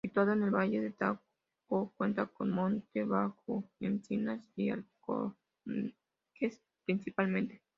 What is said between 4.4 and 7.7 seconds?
y alcornoques principalmente.